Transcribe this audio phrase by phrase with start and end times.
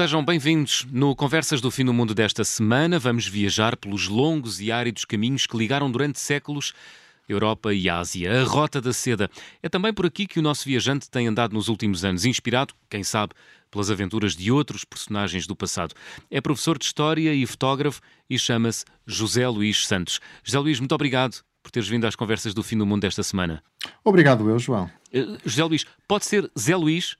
[0.00, 0.86] Sejam bem-vindos.
[0.90, 5.46] No Conversas do Fim do Mundo desta semana, vamos viajar pelos longos e áridos caminhos
[5.46, 6.72] que ligaram durante séculos
[7.28, 8.40] Europa e Ásia.
[8.40, 9.30] A Rota da Seda.
[9.62, 13.04] É também por aqui que o nosso viajante tem andado nos últimos anos, inspirado, quem
[13.04, 13.34] sabe,
[13.70, 15.94] pelas aventuras de outros personagens do passado.
[16.30, 20.18] É professor de História e fotógrafo e chama-se José Luís Santos.
[20.42, 23.62] José Luís, muito obrigado por teres vindo às conversas do Fim do Mundo desta semana.
[24.02, 24.90] Obrigado eu, João.
[25.12, 27.18] Uh, José Luís, pode ser Zé Luís?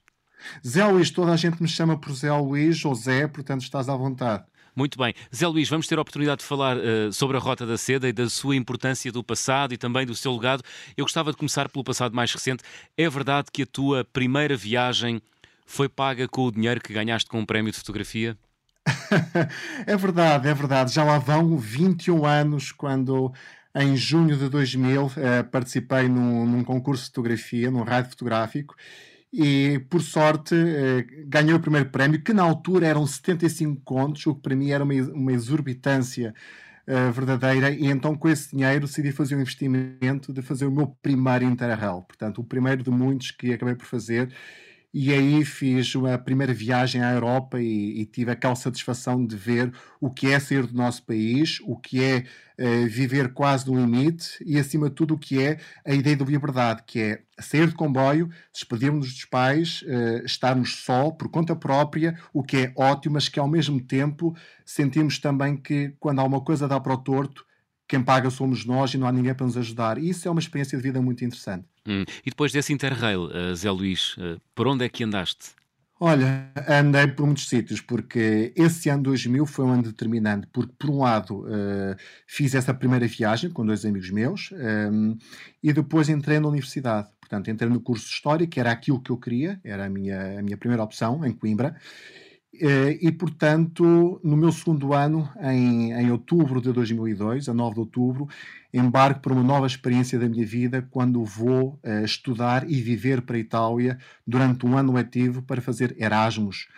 [0.66, 3.96] Zé Luís, toda a gente me chama por Zé Luís ou Zé, portanto estás à
[3.96, 4.44] vontade.
[4.74, 5.14] Muito bem.
[5.34, 8.12] Zé Luís, vamos ter a oportunidade de falar uh, sobre a Rota da Seda e
[8.12, 10.62] da sua importância do passado e também do seu legado.
[10.96, 12.62] Eu gostava de começar pelo passado mais recente.
[12.96, 15.20] É verdade que a tua primeira viagem
[15.66, 18.38] foi paga com o dinheiro que ganhaste com um prémio de fotografia?
[19.86, 20.92] é verdade, é verdade.
[20.92, 23.32] Já lá vão 21 anos quando
[23.74, 28.74] em junho de 2000 uh, eh, participei num, num concurso de fotografia, num rádio fotográfico
[29.32, 34.34] e por sorte eh, ganhei o primeiro prémio, que na altura eram 75 contos, o
[34.34, 36.34] que para mim era uma, uma exorbitância
[36.86, 40.88] uh, verdadeira, e então com esse dinheiro decidi fazer um investimento de fazer o meu
[41.00, 44.32] primeiro Interrail, portanto, o primeiro de muitos que acabei por fazer,
[44.92, 49.72] e aí fiz a primeira viagem à Europa e, e, tive aquela satisfação de ver
[50.00, 52.24] o que é sair do nosso país, o que é
[52.58, 56.24] uh, viver quase no limite e, acima de tudo, o que é a ideia da
[56.24, 62.18] liberdade, que é sair de comboio, despedirmos dos pais, uh, estarmos só, por conta própria,
[62.32, 64.34] o que é ótimo, mas que ao mesmo tempo
[64.66, 67.46] sentimos também que quando há uma coisa dá para o torto,
[67.86, 69.98] quem paga somos nós e não há ninguém para nos ajudar.
[69.98, 71.69] E isso é uma experiência de vida muito interessante.
[71.86, 72.04] Hum.
[72.24, 75.60] E depois desse Interrail, uh, Zé Luís, uh, por onde é que andaste?
[76.02, 80.88] Olha, andei por muitos sítios, porque esse ano 2000 foi um ano determinante, porque, por
[80.88, 81.94] um lado, uh,
[82.26, 85.18] fiz essa primeira viagem com dois amigos meus um,
[85.62, 87.08] e depois entrei na universidade.
[87.20, 90.38] Portanto, entrei no curso de História, que era aquilo que eu queria, era a minha,
[90.38, 91.76] a minha primeira opção, em Coimbra,
[92.52, 98.28] e, portanto, no meu segundo ano, em, em outubro de 2002, a 9 de outubro,
[98.72, 103.36] embarco para uma nova experiência da minha vida quando vou uh, estudar e viver para
[103.36, 106.68] a Itália durante um ano letivo para fazer Erasmus,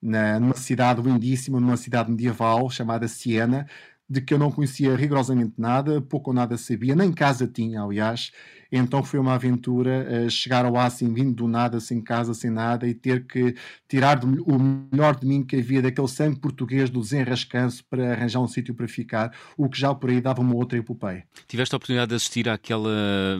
[0.00, 3.66] na, numa cidade lindíssima, numa cidade medieval chamada Siena,
[4.08, 8.30] de que eu não conhecia rigorosamente nada, pouco ou nada sabia, nem casa tinha, aliás.
[8.70, 12.86] Então foi uma aventura uh, chegar ao assim, vindo do nada, sem casa, sem nada,
[12.86, 13.54] e ter que
[13.88, 18.40] tirar do, o melhor de mim que havia daquele sangue português do desenrascanço para arranjar
[18.40, 21.24] um sítio para ficar, o que já por aí dava uma outra epopeia.
[21.46, 22.90] Tiveste a oportunidade de assistir àquela,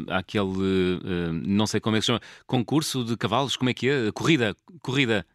[0.09, 3.89] àquele, uh, não sei como é que se chama, concurso de cavalos, como é que
[3.89, 4.13] é?
[4.13, 5.27] Corrida, corrida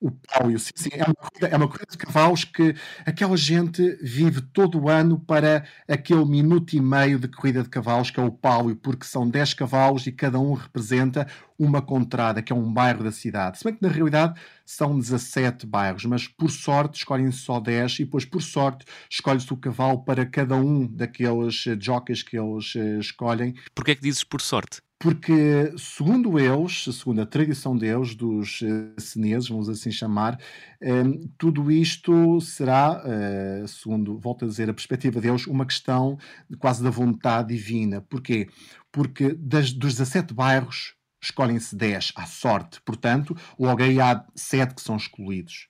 [0.00, 2.74] o pálio, sim, sim, é uma, corrida, é uma de cavalos que
[3.04, 8.10] aquela gente vive todo o ano para aquele minuto e meio de corrida de cavalos,
[8.10, 11.26] que é o pálio, porque são 10 cavalos e cada um representa
[11.58, 13.58] uma contrada, que é um bairro da cidade.
[13.58, 18.04] Se bem que na realidade são 17 bairros, mas por sorte escolhem-se só 10 e
[18.04, 22.98] depois por sorte escolhe-se o cavalo para cada um daqueles eh, jockeys que eles uh,
[22.98, 23.54] escolhem.
[23.74, 24.80] Porquê é que dizes por sorte?
[25.02, 30.38] Porque, segundo eles, segundo a tradição deles, dos uh, cineses, vamos assim chamar,
[30.82, 36.18] um, tudo isto será, uh, segundo, volto a dizer, a perspectiva deles, uma questão
[36.58, 38.02] quase da vontade divina.
[38.02, 38.50] Porquê?
[38.92, 44.82] Porque das, dos 17 bairros escolhem-se 10 à sorte, portanto, logo aí há 7 que
[44.82, 45.68] são escolhidos.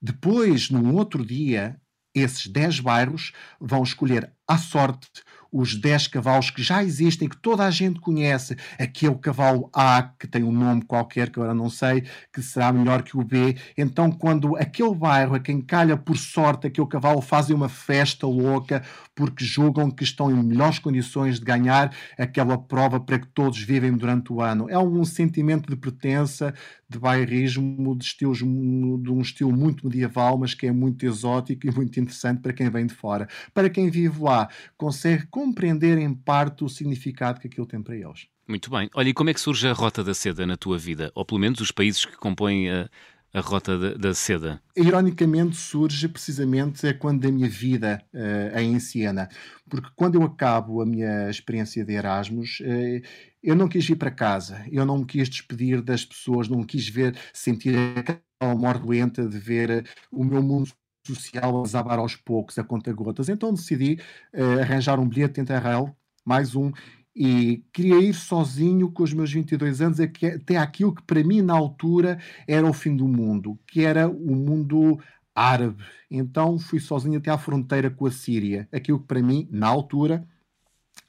[0.00, 1.80] Depois, num outro dia,
[2.14, 5.08] esses 10 bairros vão escolher à sorte
[5.52, 8.56] os 10 cavalos que já existem, que toda a gente conhece.
[8.78, 12.72] Aqui o cavalo A, que tem um nome qualquer que agora não sei, que será
[12.72, 13.56] melhor que o B.
[13.76, 18.82] Então, quando aquele bairro, a quem calha por sorte aquele cavalo, fazem uma festa louca
[19.14, 23.92] porque julgam que estão em melhores condições de ganhar aquela prova para que todos vivem
[23.92, 24.70] durante o ano.
[24.70, 26.54] É um sentimento de pertença,
[26.88, 31.70] de bairrismo, de, estilos, de um estilo muito medieval, mas que é muito exótico e
[31.70, 33.28] muito interessante para quem vem de fora.
[33.52, 34.41] Para quem vive lá,
[34.76, 38.26] consegue compreender em parte o significado que aquilo tem para eles.
[38.46, 38.90] Muito bem.
[38.94, 41.12] Olha, e como é que surge a Rota da Seda na tua vida?
[41.14, 42.88] Ou pelo menos os países que compõem a,
[43.32, 44.60] a Rota da, da Seda?
[44.76, 49.28] Ironicamente surge precisamente é quando a minha vida uh, em Siena.
[49.68, 53.00] Porque quando eu acabo a minha experiência de Erasmus, uh,
[53.42, 56.88] eu não quis ir para casa, eu não me quis despedir das pessoas, não quis
[56.88, 60.70] ver, sentir aquela morte doente de ver o meu mundo
[61.06, 63.28] social a desabar aos poucos, a conta gotas.
[63.28, 63.98] Então decidi
[64.34, 65.94] uh, arranjar um bilhete de Interrail,
[66.24, 66.70] mais um,
[67.14, 71.54] e queria ir sozinho com os meus 22 anos até aquilo que para mim na
[71.54, 74.98] altura era o fim do mundo, que era o mundo
[75.34, 75.82] árabe.
[76.10, 80.26] Então fui sozinho até à fronteira com a Síria, aquilo que para mim na altura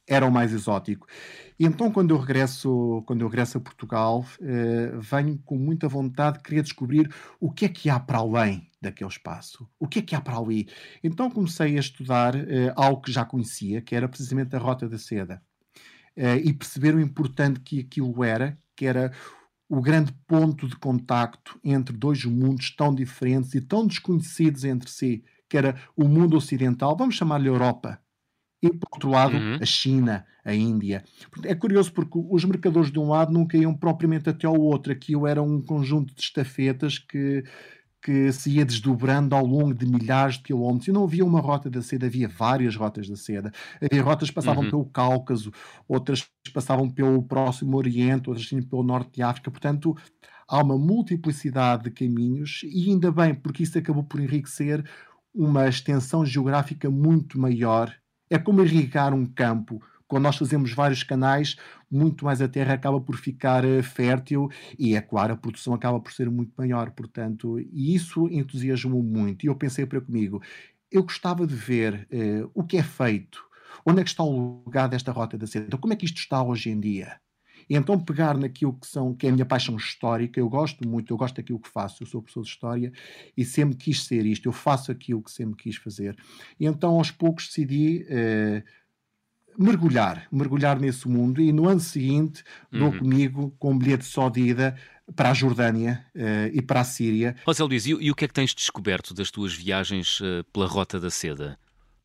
[0.07, 1.07] era o mais exótico.
[1.57, 6.37] E então, quando eu regresso, quando eu regresso a Portugal, uh, venho com muita vontade
[6.37, 9.67] de querer descobrir o que é que há para além daquele espaço.
[9.79, 10.67] O que é que há para ali?
[11.03, 14.97] Então comecei a estudar uh, algo que já conhecia, que era precisamente a Rota da
[14.97, 15.41] Seda.
[16.17, 19.11] Uh, e perceber o importante que aquilo era, que era
[19.69, 25.23] o grande ponto de contacto entre dois mundos tão diferentes e tão desconhecidos entre si,
[25.49, 27.99] que era o mundo ocidental, vamos chamar-lhe Europa,
[28.63, 29.57] e por outro lado uhum.
[29.61, 31.03] a China, a Índia.
[31.43, 35.27] É curioso porque os mercadores de um lado nunca iam propriamente até ao outro, aquilo
[35.27, 37.43] era um conjunto de estafetas que,
[38.01, 40.87] que se ia desdobrando ao longo de milhares de quilómetros.
[40.87, 43.51] E não havia uma rota da seda, havia várias rotas da seda.
[43.81, 44.69] Havia rotas que passavam uhum.
[44.69, 45.51] pelo Cáucaso,
[45.85, 49.51] outras passavam pelo Próximo Oriente, outras pelo Norte de África.
[49.51, 49.93] Portanto,
[50.47, 54.89] há uma multiplicidade de caminhos e ainda bem, porque isso acabou por enriquecer
[55.35, 57.93] uma extensão geográfica muito maior
[58.35, 59.81] é como irrigar um campo.
[60.07, 61.55] Quando nós fazemos vários canais,
[61.89, 65.99] muito mais a terra acaba por ficar uh, fértil e, é claro, a produção acaba
[65.99, 66.91] por ser muito maior.
[66.91, 69.43] Portanto, e isso entusiasmou muito.
[69.43, 70.41] E eu pensei para comigo,
[70.91, 73.43] eu gostava de ver uh, o que é feito,
[73.85, 76.43] onde é que está o lugar desta rota da seda, como é que isto está
[76.43, 77.19] hoje em dia.
[77.69, 81.13] E então pegar naquilo que, são, que é a minha paixão histórica, eu gosto muito,
[81.13, 82.91] eu gosto daquilo que faço, eu sou professor de História
[83.35, 86.15] e sempre quis ser isto, eu faço aquilo que sempre quis fazer.
[86.59, 88.63] E então aos poucos decidi eh,
[89.57, 92.99] mergulhar, mergulhar nesse mundo e no ano seguinte dou uhum.
[92.99, 94.75] comigo com um bilhete só de ida
[95.15, 97.35] para a Jordânia uh, e para a Síria.
[97.45, 100.65] José Luís, e, e, o que é que tens descoberto das tuas viagens uh, pela
[100.65, 101.57] Rota da Seda?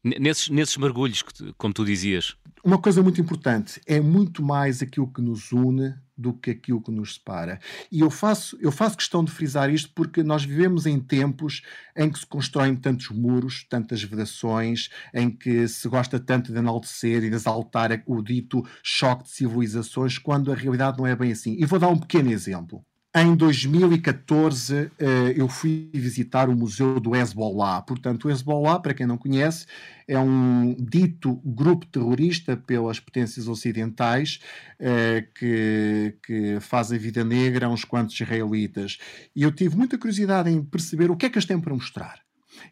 [0.04, 1.24] Nesses, nesses mergulhos,
[1.56, 2.36] como tu dizias.
[2.64, 6.90] Uma coisa muito importante, é muito mais aquilo que nos une do que aquilo que
[6.90, 7.60] nos separa.
[7.90, 11.62] E eu faço, eu faço questão de frisar isto porque nós vivemos em tempos
[11.96, 17.22] em que se constroem tantos muros, tantas vedações, em que se gosta tanto de enaltecer
[17.22, 21.56] e de exaltar o dito choque de civilizações, quando a realidade não é bem assim.
[21.58, 22.84] E vou dar um pequeno exemplo.
[23.16, 27.80] Em 2014, eh, eu fui visitar o Museu do Hezbollah.
[27.82, 29.66] Portanto, o Hezbollah, para quem não conhece,
[30.06, 34.40] é um dito grupo terrorista pelas potências ocidentais
[34.78, 38.98] eh, que, que faz a vida negra a uns quantos israelitas.
[39.34, 42.20] E eu tive muita curiosidade em perceber o que é que eles têm para mostrar.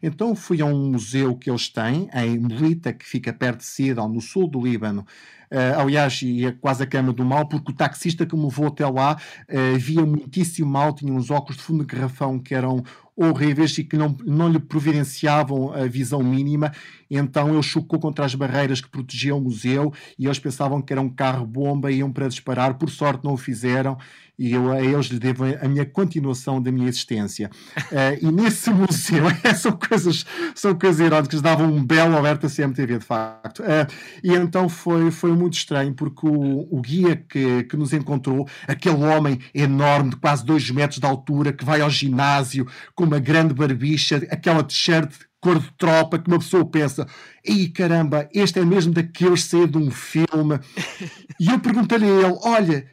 [0.01, 4.09] Então fui a um museu que eles têm, em Melita, que fica perto de Sidon,
[4.09, 5.05] no sul do Líbano,
[5.51, 8.85] Uh, aliás, ia quase a cama do mal, porque o taxista que me levou até
[8.85, 9.17] lá
[9.49, 12.83] uh, via muitíssimo mal, tinha uns óculos de fundo de garrafão que eram
[13.17, 16.71] horríveis e que não, não lhe providenciavam a visão mínima,
[17.09, 21.01] então ele chocou contra as barreiras que protegiam o museu e eles pensavam que era
[21.01, 23.97] um carro-bomba e iam para disparar, por sorte não o fizeram
[24.37, 27.49] e eu a eles lhe devo a minha continuação da minha existência.
[27.91, 29.25] Uh, e nesse museu,
[29.57, 33.63] são coisas, são coisas irónicas, davam um belo alerta CMTV, de facto.
[33.63, 33.91] Uh,
[34.23, 39.03] e então foi, foi muito estranho, porque o, o guia que, que nos encontrou, aquele
[39.03, 43.53] homem enorme, de quase dois metros de altura, que vai ao ginásio com uma grande
[43.53, 47.07] barbicha, aquela t-shirt cor de tropa, que uma pessoa pensa,
[47.43, 50.59] ei caramba, este é mesmo daqueles sair de um filme.
[51.39, 52.87] E eu perguntei-lhe a ele, olha,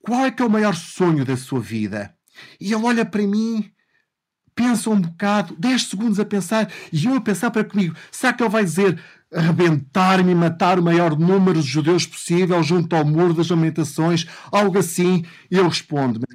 [0.00, 2.14] qual é que é o maior sonho da sua vida?
[2.60, 3.70] E ele olha para mim,
[4.54, 8.42] pensa um bocado, 10 segundos a pensar, e eu a pensar para comigo, será que
[8.42, 8.98] ele vai dizer
[9.32, 14.78] arrebentar-me e matar o maior número de judeus possível junto ao muro das lamentações, algo
[14.78, 15.24] assim?
[15.50, 16.26] E eu respondo-me,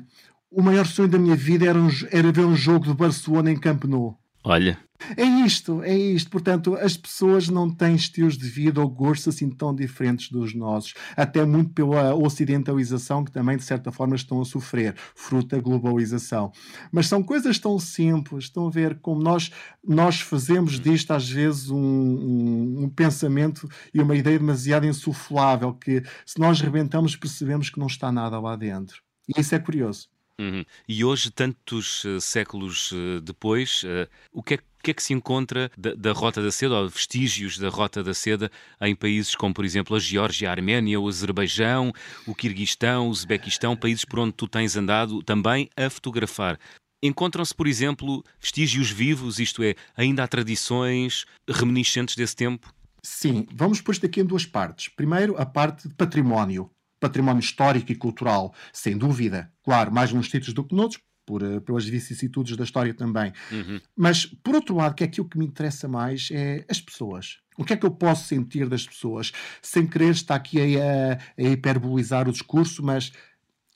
[0.51, 3.59] o maior sonho da minha vida era, um, era ver um jogo de Barcelona em
[3.59, 4.23] Camp Nou.
[4.43, 4.77] Olha.
[5.17, 6.29] É isto, é isto.
[6.29, 10.93] Portanto, as pessoas não têm estilos de vida ou gostos assim tão diferentes dos nossos,
[11.15, 16.51] até muito pela ocidentalização que também, de certa forma, estão a sofrer, fruto da globalização.
[16.91, 19.51] Mas são coisas tão simples, estão a ver como nós,
[19.83, 26.01] nós fazemos disto, às vezes, um, um, um pensamento e uma ideia demasiado insuflável, que
[26.25, 29.01] se nós rebentamos, percebemos que não está nada lá dentro.
[29.27, 30.12] E isso é curioso.
[30.39, 30.65] Uhum.
[30.87, 35.13] E hoje, tantos uh, séculos uh, depois, uh, o que é, que é, que se
[35.13, 39.53] encontra da, da, Rota da Seda, ou vestígios da Rota da Seda, em países como,
[39.53, 41.93] por exemplo, a Geórgia, a Arménia, o Azerbaijão,
[42.25, 46.59] o Quirguistão, o Uzbequistão, países por onde tu tens andado também a fotografar?
[47.01, 52.73] Encontram-se, por exemplo, vestígios vivos, isto é, ainda há tradições reminiscentes desse tempo?
[53.03, 54.87] Sim, vamos pôr isto aqui em duas partes.
[54.87, 56.71] Primeiro, a parte de património
[57.03, 59.51] património histórico e cultural, sem dúvida.
[59.62, 63.33] Claro, mais nos títulos do que noutros, por, uh, pelas vicissitudes da história também.
[63.51, 63.81] Uhum.
[63.93, 67.39] Mas, por outro lado, que é aquilo que me interessa mais é as pessoas.
[67.57, 69.33] O que é que eu posso sentir das pessoas?
[69.62, 73.12] Sem querer estar aqui a, a hiperbolizar o discurso, mas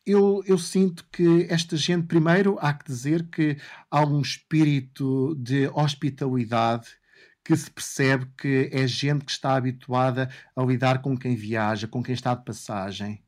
[0.05, 3.57] eu, eu, sinto que esta gente, primeiro, há que dizer que
[3.91, 6.87] há um espírito de hospitalidade
[7.47, 12.03] que se percebe que é gente que está habituada a lidar com quem viaja, com
[12.03, 13.23] quem está de passagem.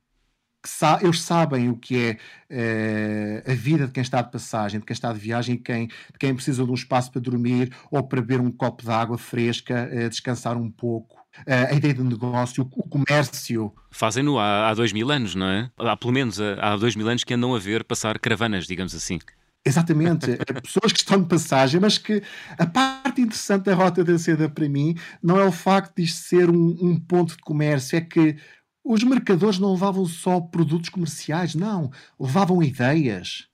[0.66, 2.18] Sa eles sabem o que é
[2.50, 6.20] eh, a vida de quem está de passagem, de quem está de viagem, quem, de
[6.20, 9.90] quem precisa de um espaço para dormir ou para beber um copo de água fresca,
[9.90, 11.16] eh, descansar um pouco.
[11.48, 13.74] Eh, a ideia de negócio, o comércio.
[13.90, 15.72] Fazem-no há, há dois mil anos, não é?
[15.78, 19.18] Há pelo menos há dois mil anos que andam a ver passar caravanas, digamos assim.
[19.66, 22.24] Exatamente, pessoas que estão de passagem, mas que
[22.58, 26.24] a parte interessante da Rota da Seda para mim não é o facto de isto
[26.24, 28.38] ser um, um ponto de comércio, é que
[28.84, 33.48] os mercadores não levavam só produtos comerciais, não, levavam ideias,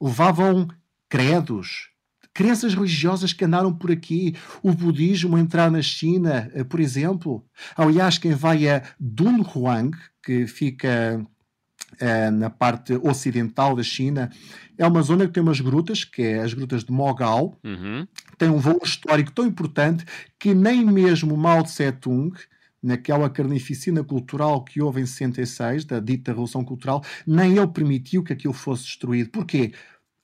[0.00, 0.68] levavam
[1.08, 1.88] credos,
[2.36, 7.44] crenças religiosas que andaram por aqui, o budismo entrar na China, eh, por exemplo.
[7.74, 11.20] Aliás, quem vai a Dunhuang, que fica eh,
[12.32, 14.30] na parte ocidental da China.
[14.78, 18.06] É uma zona que tem umas grutas, que é as grutas de Mogal, uhum.
[18.36, 20.04] tem um voo histórico tão importante
[20.38, 22.36] que nem mesmo Mao Tse-tung,
[22.82, 28.32] naquela carnificina cultural que houve em 66, da dita Revolução Cultural, nem ele permitiu que
[28.32, 29.30] aquilo fosse destruído.
[29.30, 29.72] Porquê?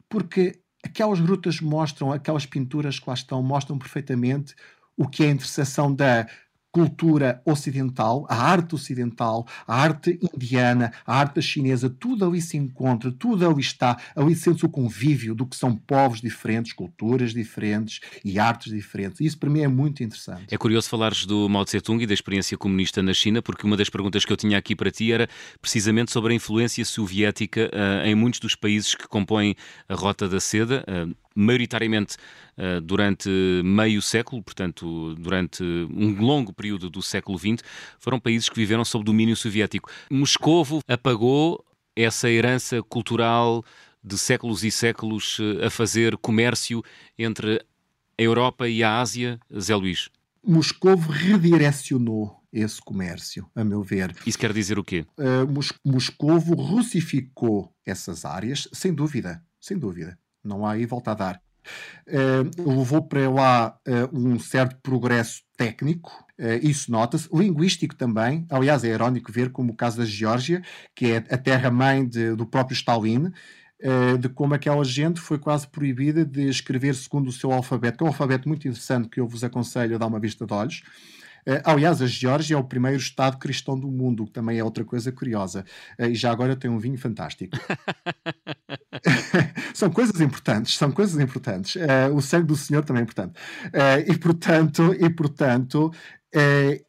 [0.09, 4.55] Porque aquelas grutas mostram, aquelas pinturas que lá estão, mostram perfeitamente
[4.97, 6.29] o que é a interseção da
[6.73, 13.13] cultura ocidental, a arte ocidental, a arte indiana, a arte chinesa, tudo ali se encontra,
[13.13, 18.39] tudo ali está, ali sente-se o convívio do que são povos diferentes, culturas diferentes e
[18.39, 19.21] artes diferentes.
[19.21, 20.47] Isso para mim é muito interessante.
[20.51, 23.91] É curioso falares do Mao Tse-tung e da experiência comunista na China, porque uma das
[23.91, 25.29] perguntas que eu tinha aqui para ti era
[25.61, 29.55] precisamente sobre a influência soviética uh, em muitos dos países que compõem
[29.87, 30.85] a Rota da Seda.
[30.89, 32.17] Uh, maioritariamente
[32.57, 33.29] uh, durante
[33.65, 37.63] meio século, portanto, durante um longo período do século XX,
[37.99, 39.91] foram países que viveram sob domínio soviético.
[40.11, 43.65] Moscovo apagou essa herança cultural
[44.03, 46.83] de séculos e séculos uh, a fazer comércio
[47.19, 47.65] entre
[48.19, 50.09] a Europa e a Ásia, Zé Luís?
[50.45, 54.15] Moscovo redirecionou esse comércio, a meu ver.
[54.27, 55.07] Isso quer dizer o quê?
[55.17, 60.19] Uh, Mos Moscovo russificou essas áreas, sem dúvida, sem dúvida.
[60.45, 61.43] Não há aí volta a dar.
[62.09, 68.47] Uh, levou para lá uh, um certo progresso técnico, uh, isso nota-se, linguístico também.
[68.51, 70.63] Aliás, é irónico ver como o caso da Geórgia,
[70.95, 73.31] que é a terra-mãe do próprio Stalin,
[74.21, 78.07] de como aquela gente foi quase proibida de escrever segundo o seu alfabeto, que é
[78.07, 80.83] um alfabeto muito interessante que eu vos aconselho a dar uma vista de olhos.
[81.47, 84.85] Uh, aliás, a Geórgia é o primeiro Estado cristão do mundo, que também é outra
[84.85, 85.65] coisa curiosa.
[85.99, 87.57] Uh, e já agora tem um vinho fantástico.
[89.75, 91.75] são coisas importantes, são coisas importantes.
[91.75, 93.41] Uh, o sangue do Senhor também é importante.
[94.07, 95.93] e portanto, e portanto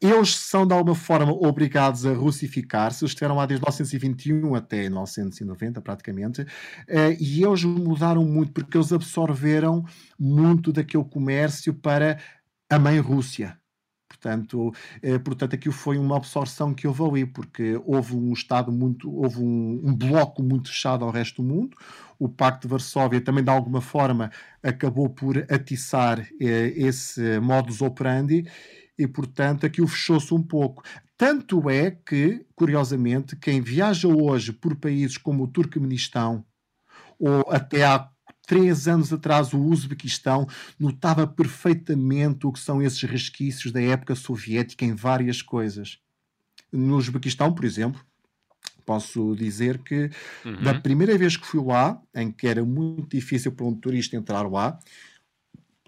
[0.02, 3.04] eles são de alguma forma obrigados a russificar-se.
[3.04, 6.46] Eles estiveram lá desde 1921 até 1990, praticamente,
[7.20, 9.84] e eles mudaram muito porque eles absorveram
[10.18, 12.20] muito daquele comércio para
[12.70, 13.58] a mãe Rússia.
[14.24, 19.13] Portanto, eh, portanto, aquilo foi uma absorção que houve ali, porque houve um Estado muito,
[19.13, 21.75] houve um, um, bloco muito fechado ao resto do mundo.
[22.18, 24.32] O Pacto de Varsóvia também, de alguma forma,
[24.63, 28.46] acabou por atiçar eh, esse modus operandi
[28.98, 30.84] e, portanto, aquilo fechou-se um pouco.
[31.18, 36.46] Tanto é que, curiosamente, quem viaja hoje por países como o Turcomenistão
[37.20, 38.10] ou até há
[38.46, 40.48] três anos atrás, o Uzbequistão
[40.80, 46.00] notava perfeitamente o que são esses resquícios da época soviética em várias coisas.
[46.72, 48.04] No Uzbequistão, por exemplo,
[48.86, 50.10] posso dizer que
[50.44, 50.62] uhum.
[50.62, 54.50] da primeira vez que fui lá, em que era muito difícil para um turista entrar
[54.50, 54.78] lá,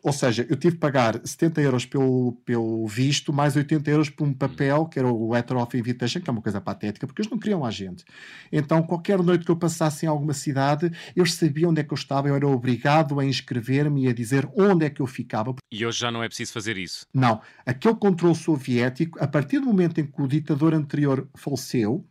[0.05, 4.27] ou seja, eu tive que pagar 70 euros pelo, pelo visto, mais 80 euros por
[4.27, 7.31] um papel, que era o Letter of Invitation, que é uma coisa patética, porque eles
[7.31, 8.05] não queriam a gente.
[8.51, 11.97] Então, qualquer noite que eu passasse em alguma cidade, eles sabiam onde é que eu
[11.97, 15.55] estava, eu era obrigado a inscrever-me e a dizer onde é que eu ficava.
[15.71, 17.07] E hoje já não é preciso fazer isso?
[17.11, 17.41] Não.
[17.65, 22.05] Aquele controle soviético, a partir do momento em que o ditador anterior faleceu,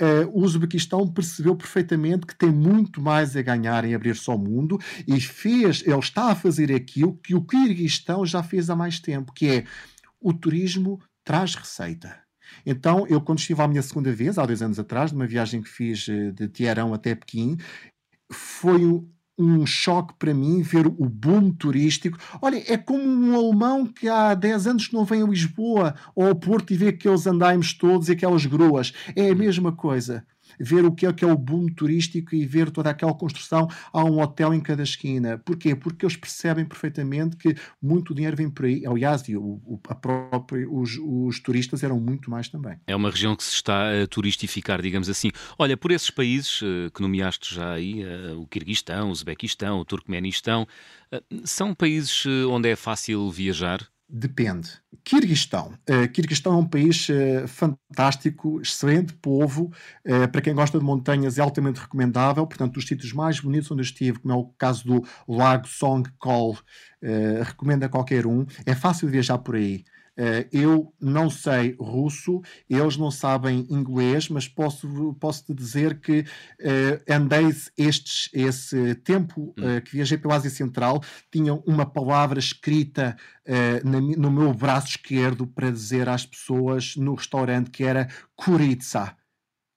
[0.00, 4.78] Uh, o Uzbequistão percebeu perfeitamente que tem muito mais a ganhar em abrir-se ao mundo
[5.06, 9.32] e fez, ele está a fazer aquilo que o Kirguistão já fez há mais tempo,
[9.32, 9.64] que é
[10.18, 12.22] o turismo traz receita.
[12.64, 15.68] Então, eu quando estive à minha segunda vez, há dois anos atrás, numa viagem que
[15.68, 17.56] fiz eh, de Tiarão até Pequim,
[18.30, 18.84] foi
[19.38, 22.18] um choque para mim ver o boom turístico.
[22.40, 26.34] Olha, é como um alemão que há 10 anos não vem a Lisboa ou ao
[26.34, 28.92] Porto e vê aqueles andaimes todos e aquelas gruas.
[29.16, 30.24] É a mesma coisa
[30.58, 33.68] ver o que é, que é o boom turístico e ver toda aquela construção.
[33.92, 35.38] Há um hotel em cada esquina.
[35.38, 35.74] Porquê?
[35.74, 38.84] Porque eles percebem perfeitamente que muito dinheiro vem por aí.
[38.86, 42.78] Aliás, o, a própria, os, os turistas eram muito mais também.
[42.86, 45.30] É uma região que se está a turistificar, digamos assim.
[45.58, 49.84] Olha, por esses países eh, que nomeaste já aí, eh, o Kirguistão, o Uzbequistão, o
[49.84, 50.66] Turcomenistão,
[51.10, 53.86] eh, são países onde é fácil viajar?
[54.14, 54.68] Depende.
[55.02, 55.72] Kirguistão.
[55.88, 59.72] Uh, Kirguistão é um país uh, fantástico, excelente povo.
[60.06, 62.46] Uh, para quem gosta de montanhas, é altamente recomendável.
[62.46, 66.58] Portanto, os sítios mais bonitos onde eu estive, como é o caso do Lago Songkol,
[67.42, 68.44] recomendo a qualquer um.
[68.66, 69.82] É fácil viajar por aí.
[70.22, 76.20] Uh, eu não sei russo, eles não sabem inglês, mas posso, posso te dizer que
[76.20, 83.16] uh, andei estes, esse tempo uh, que viajei pela Ásia Central, tinha uma palavra escrita
[83.84, 89.16] na, no meu braço esquerdo para dizer às pessoas no restaurante que era kuritsa,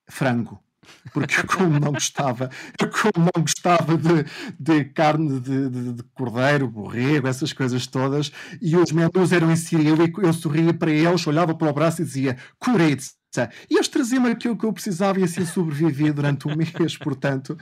[0.08, 0.64] frango
[1.14, 2.50] porque como não gostava,
[2.80, 4.26] como não gostava de,
[4.60, 9.56] de carne de, de, de, cordeiro, borrego, essas coisas todas, e os menus eram em
[9.56, 13.16] cirílico, eu sorria para eles, olhava para o braço e dizia Kureitz,
[13.70, 16.98] e eles traziam aquilo que eu precisava e assim sobrevivi durante um mês.
[16.98, 17.58] Portanto,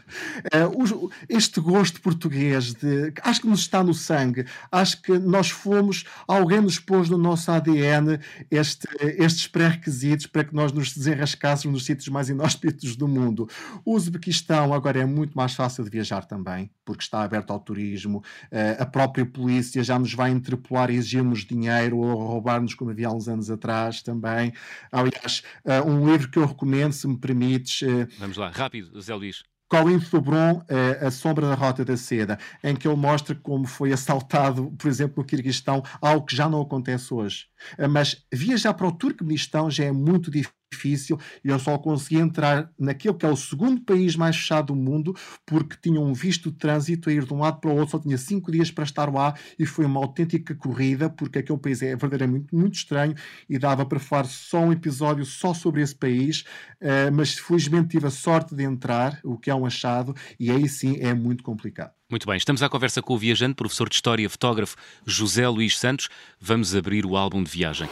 [0.54, 6.06] uh, este gosto português, de, acho que nos está no sangue, acho que nós fomos,
[6.28, 11.86] alguém nos pôs no nosso ADN este, estes pré-requisitos para que nós nos desenrascássemos nos
[11.86, 13.48] sítios mais inóspitos do mundo.
[13.86, 18.20] O Uzbequistão agora é muito mais fácil de viajar também, porque está aberto ao turismo,
[18.52, 23.08] uh, a própria polícia já nos vai interpelar e exigirmos dinheiro ou roubar-nos como havia
[23.08, 24.54] há uns anos atrás também.
[24.92, 27.82] Aliás, uh, um livro que eu recomendo, se me permites.
[27.82, 29.44] Uh, Vamos lá, rápido, Zé Luís.
[29.70, 33.92] Colin Sobron, uh, A Sombra da Rota da Seda, em que ele mostra como foi
[33.92, 37.48] assaltado, por exemplo, no Kirguistão, algo que já não acontece hoje.
[37.90, 42.70] Mas viajar para o Turcomenistão já é muito difícil difícil e eu só consegui entrar
[42.80, 45.16] naquele que é o segundo país mais fechado do mundo
[45.46, 48.00] porque tinha um visto de trânsito a ir de um lado para o outro, só
[48.00, 51.96] tinha cinco dias para estar lá e foi uma autêntica corrida porque aquele país é
[51.96, 53.16] verdadeiramente muito estranho
[53.50, 56.42] e dava para falar só um episódio só sobre esse país,
[56.82, 60.68] uh, mas felizmente tive a sorte de entrar, o que é um achado, e aí
[60.68, 61.92] sim é muito complicado.
[62.10, 64.76] Muito bem, estamos à conversa com o viajante, professor de História, fotógrafo
[65.06, 66.10] José Luís Santos.
[66.40, 67.90] Vamos abrir o álbum de viagem.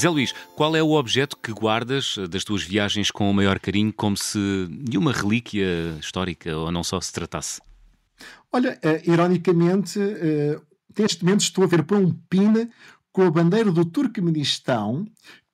[0.00, 3.58] Zé Luís, qual é o objeto que guardas eh, das tuas viagens com o maior
[3.58, 4.38] carinho, como se
[4.70, 7.60] de uma relíquia histórica ou não só se tratasse?
[8.50, 10.62] Olha, uh, ironicamente, uh,
[10.98, 12.70] neste momento estou a ver para um pin
[13.12, 15.04] com a bandeira do Turcomenistão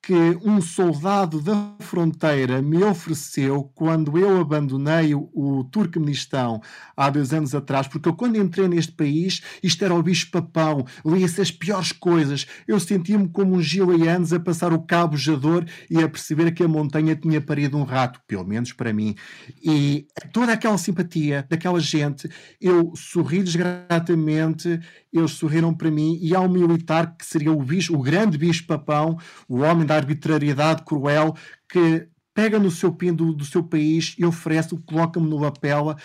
[0.07, 6.61] que um soldado da fronteira me ofereceu quando eu abandonei o, o Turcomenistão
[6.95, 11.41] há dois anos atrás, porque eu, quando entrei neste país, isto era o bicho-papão, lia-se
[11.41, 12.47] as piores coisas.
[12.65, 16.69] Eu sentia-me como um gileanos a passar o cabo jador e a perceber que a
[16.69, 19.13] montanha tinha parido um rato, pelo menos para mim.
[19.61, 22.29] E toda aquela simpatia daquela gente,
[22.61, 24.79] eu sorri-lhes gratamente,
[25.17, 29.59] eles sorriram para mim, e ao militar, que seria o bicho, o grande bicho-papão, o
[29.59, 31.35] homem da arbitrariedade cruel
[31.69, 35.97] que pega no seu pin do, do seu país e oferece, coloca-me no lapela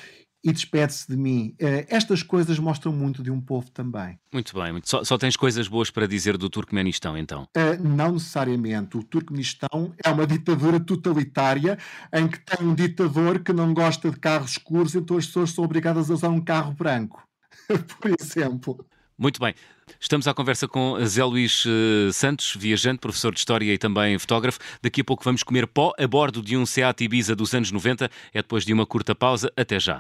[0.45, 1.55] e despede-se de mim.
[1.61, 4.19] Uh, estas coisas mostram muito de um povo também.
[4.33, 4.73] Muito bem.
[4.73, 4.89] Muito...
[4.89, 7.47] Só, só, tens coisas boas para dizer do Turcomenistão, então?
[7.57, 8.97] Uh, não necessariamente.
[8.97, 11.79] O Turcomenistão é uma ditadura totalitária
[12.13, 15.65] em que tem um ditador que não gosta de carros escuros, então as pessoas são
[15.65, 17.23] obrigadas a usar um carro branco,
[18.01, 18.85] por exemplo.
[19.23, 19.55] Muito bem.
[20.01, 24.59] Estamos à conversa com Zé Luís uh, Santos, viajante, professor de História e também fotógrafo.
[24.83, 28.11] Daqui a pouco vamos comer pó a bordo de um Seat Ibiza dos anos 90.
[28.35, 29.53] É depois de uma curta pausa.
[29.57, 29.97] Até já.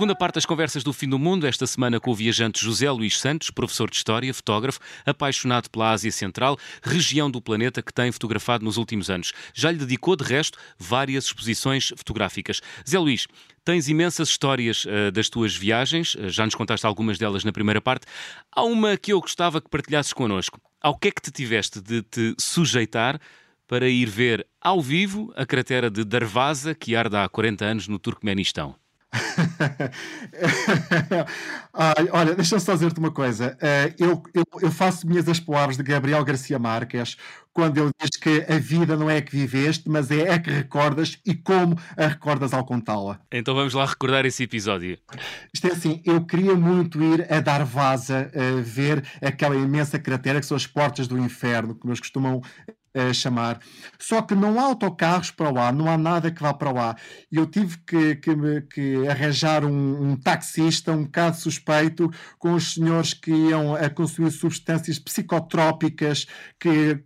[0.00, 3.20] Segunda parte das conversas do fim do mundo, esta semana com o viajante José Luís
[3.20, 8.64] Santos, professor de História, fotógrafo, apaixonado pela Ásia Central, região do planeta que tem fotografado
[8.64, 9.34] nos últimos anos.
[9.52, 12.62] Já lhe dedicou, de resto, várias exposições fotográficas.
[12.88, 13.26] Zé Luís,
[13.62, 17.82] tens imensas histórias uh, das tuas viagens, uh, já nos contaste algumas delas na primeira
[17.82, 18.06] parte.
[18.50, 20.58] Há uma que eu gostava que partilhasses connosco.
[20.80, 23.20] Ao que é que te tiveste de te sujeitar
[23.68, 27.98] para ir ver ao vivo a cratera de Darvaza, que arde há 40 anos no
[27.98, 28.79] Turcomenistão?
[31.74, 33.56] Ai, olha, deixa-me só dizer-te uma coisa.
[33.60, 37.16] Uh, eu, eu, eu, faço minhas as palavras de Gabriel Garcia Marques
[37.52, 40.50] quando ele diz que a vida não é a que viveste, mas é a que
[40.50, 43.20] recordas e como a recordas ao contá-la.
[43.32, 44.96] Então vamos lá recordar esse episódio.
[45.52, 50.38] Isto é assim, eu queria muito ir a dar vaza, a ver aquela imensa cratera
[50.38, 52.40] que são as portas do inferno, como eles costumam
[52.94, 53.60] a chamar.
[53.98, 56.96] Só que não há autocarros para lá, não há nada que vá para lá.
[57.30, 58.34] E eu tive que, que,
[58.72, 64.30] que arranjar um, um, taxista um bocado suspeito com os senhores que iam a consumir
[64.30, 66.26] substâncias psicotrópicas
[66.58, 67.00] que,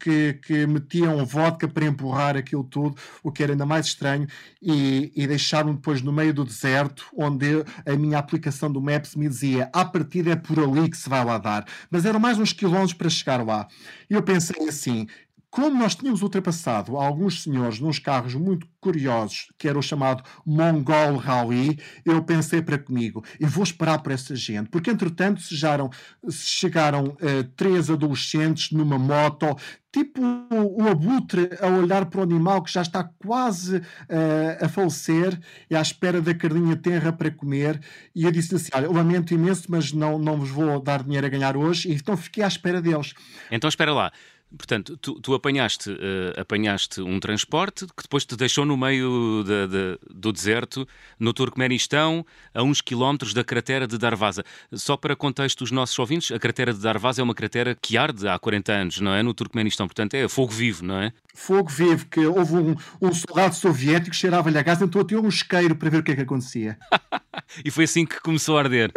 [0.00, 4.26] que, que metiam vodka para empurrar aquilo tudo, o que era ainda mais estranho,
[4.60, 9.28] e, e deixaram-me depois no meio do deserto, onde a minha aplicação do Maps me
[9.28, 11.64] dizia a partida é por ali que se vai lá dar.
[11.90, 13.68] Mas eram mais uns quilómetros para chegar lá.
[14.08, 15.06] Eu pensei assim:
[15.50, 21.16] como nós tínhamos ultrapassado alguns senhores nos carros muito curiosos, que era o chamado Mongol
[21.16, 25.90] Rally, eu pensei para comigo, eu vou esperar por essa gente, porque entretanto chegaram,
[26.30, 29.56] chegaram uh, três adolescentes numa moto,
[29.98, 35.38] tipo o, abutre a olhar para o animal que já está quase uh, a falecer
[35.68, 37.80] e à espera da carninha terra para comer,
[38.14, 41.30] e eu disse assim, olha, lamento imenso, mas não, não vos vou dar dinheiro a
[41.30, 43.14] ganhar hoje, e então fiquei à espera deles.
[43.50, 44.12] Então espera lá,
[44.56, 49.66] Portanto, tu, tu apanhaste, uh, apanhaste um transporte que depois te deixou no meio de,
[49.66, 54.42] de, do deserto, no Turcomenistão, a uns quilómetros da cratera de Darvaza.
[54.72, 58.26] Só para contexto dos nossos ouvintes, a cratera de Darvaza é uma cratera que arde
[58.26, 59.22] há 40 anos, não é?
[59.22, 59.86] No Turcomenistão.
[59.86, 61.12] Portanto, é fogo vivo, não é?
[61.34, 65.28] Fogo vivo, que houve um, um soldado soviético que cheirava-lhe a gás, então tinha um
[65.28, 66.78] isqueiro para ver o que é que acontecia.
[67.64, 68.90] e foi assim que começou a arder.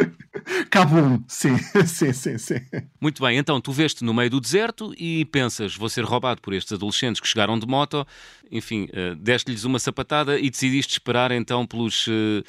[0.70, 2.62] Cabum, sim, sim, sim, sim.
[3.00, 6.54] Muito bem, então tu veste no meio do deserto e pensas, vou ser roubado por
[6.54, 8.06] estes adolescentes que chegaram de moto,
[8.52, 12.08] enfim, uh, deste-lhes uma sapatada e decidiste esperar então pelos.
[12.08, 12.44] Uh,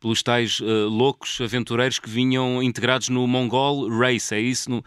[0.00, 4.70] pelos tais uh, loucos aventureiros que vinham integrados no Mongol Race, é isso?
[4.70, 4.84] No...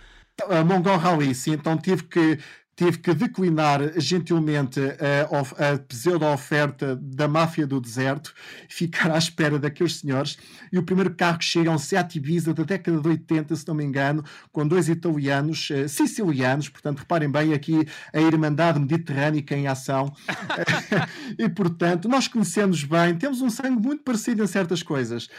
[0.66, 1.52] Mongol Rally, sim.
[1.52, 2.40] Então tive que
[2.82, 8.34] tive que declinar gentilmente a, a pseudo-oferta da máfia do deserto,
[8.68, 10.36] ficar à espera daqueles senhores.
[10.72, 13.68] E o primeiro carro que chega é um Seat Ibiza da década de 80, se
[13.68, 19.46] não me engano, com dois italianos, uh, sicilianos, portanto, reparem bem aqui a Irmandade Mediterrânea
[19.52, 20.12] em ação.
[21.38, 25.30] e, portanto, nós conhecemos bem, temos um sangue muito parecido em certas coisas.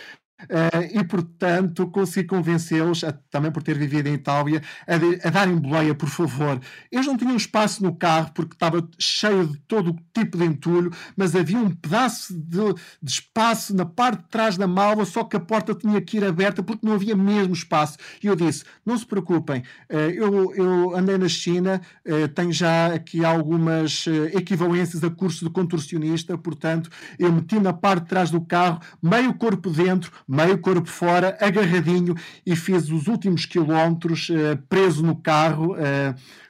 [0.44, 5.57] Uh, e, portanto, consegui convencê-los, também por ter vivido em Itália, a, de, a darem
[5.57, 6.61] boleia, por favor.
[6.90, 11.35] Eles não tinham espaço no carro porque estava cheio de todo tipo de entulho, mas
[11.35, 15.40] havia um pedaço de, de, espaço na parte de trás da mala, só que a
[15.40, 17.98] porta tinha que ir aberta porque não havia mesmo espaço.
[18.22, 22.94] E eu disse: não se preocupem, uh, eu, eu, andei na China, uh, tenho já
[22.94, 28.40] aqui algumas equivalências a curso de contorcionista, portanto, eu meti na parte de trás do
[28.40, 32.16] carro, meio corpo dentro meio corpo fora, agarradinho,
[32.47, 35.77] e fiz os últimos quilómetros uh, preso no carro.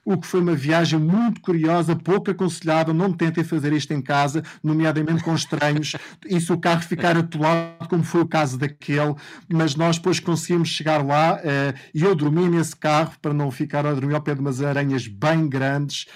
[0.04, 2.92] O que foi uma viagem muito curiosa, pouco aconselhável.
[2.92, 5.94] Não tentem fazer isto em casa, nomeadamente com estranhos,
[6.26, 9.14] e se o carro ficar atolado, como foi o caso daquele.
[9.48, 13.86] Mas nós depois conseguimos chegar lá uh, e eu dormi nesse carro para não ficar
[13.86, 16.06] a dormir ao pé de umas aranhas bem grandes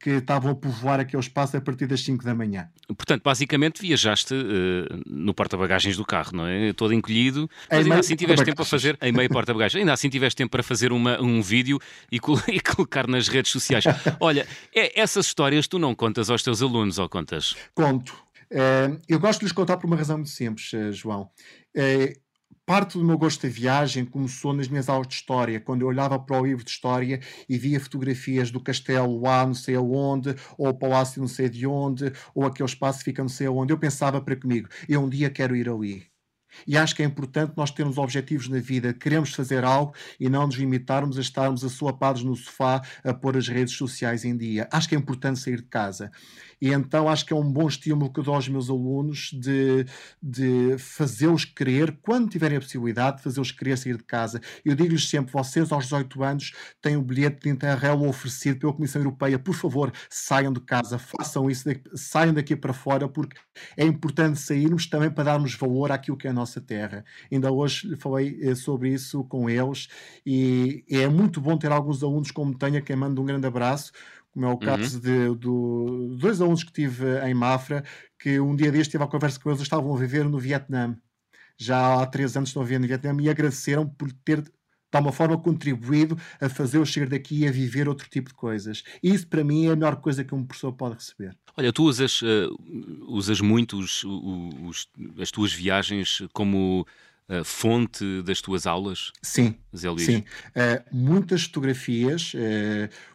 [0.00, 2.68] que estavam a povoar aquele espaço a partir das 5 da manhã.
[2.88, 6.72] Portanto, basicamente viajaste uh, no porta-bagagens do carro, não é?
[6.72, 10.36] Todo encolhido, mas ainda assim tiveste tempo a fazer, em meio porta-bagagens, ainda assim tiveste
[10.36, 11.78] tempo para fazer uma, um vídeo
[12.10, 12.16] e,
[12.52, 13.84] e colocar nas redes redes sociais.
[14.20, 17.56] Olha, é, essas histórias tu não contas aos teus alunos ou contas?
[17.74, 18.26] Conto.
[18.50, 21.30] Uh, eu gosto de lhes contar por uma razão muito simples, uh, João.
[21.76, 22.16] Uh,
[22.64, 26.18] parte do meu gosto da viagem começou nas minhas aulas de história, quando eu olhava
[26.18, 30.68] para o livro de história e via fotografias do castelo lá não sei aonde, ou
[30.68, 33.72] o palácio não sei de onde, ou aquele espaço fica não sei aonde.
[33.72, 36.06] Eu pensava para comigo, eu um dia quero ir ali.
[36.66, 40.46] E acho que é importante nós termos objetivos na vida, queremos fazer algo e não
[40.46, 44.68] nos limitarmos a estarmos assoapados no sofá a pôr as redes sociais em dia.
[44.70, 46.10] Acho que é importante sair de casa.
[46.60, 49.84] E então acho que é um bom estímulo que dou aos meus alunos de,
[50.22, 54.40] de fazê-los querer, quando tiverem a possibilidade, de fazê-los querer sair de casa.
[54.64, 58.72] Eu digo-lhes sempre: vocês, aos 18 anos, têm o um bilhete de Interrail oferecido pela
[58.72, 59.38] Comissão Europeia.
[59.38, 63.36] Por favor, saiam de casa, façam isso, saiam daqui para fora, porque
[63.76, 67.04] é importante sairmos também para darmos valor àquilo que é a nossa terra.
[67.30, 69.88] Ainda hoje falei eh, sobre isso com eles
[70.24, 73.92] e é muito bom ter alguns alunos como tenho, a quem mando um grande abraço
[74.36, 75.00] como é o caso uhum.
[75.00, 77.82] de, do, dois alunos que tive em Mafra,
[78.18, 80.94] que um dia deste tive a conversa com eles, estavam a viver no Vietnã.
[81.58, 84.50] Já há três anos estão a viver no Vietnã e agradeceram por ter de
[84.92, 88.82] alguma forma contribuído a fazer eu chegar daqui e a viver outro tipo de coisas.
[89.02, 91.34] Isso para mim é a melhor coisa que um professor pode receber.
[91.56, 94.86] Olha, tu usas, uh, usas muito os, os,
[95.18, 96.86] as tuas viagens como
[97.30, 99.12] uh, fonte das tuas aulas?
[99.22, 99.56] Sim.
[99.74, 100.04] Zé Luís?
[100.04, 102.34] Sim, uh, muitas fotografias,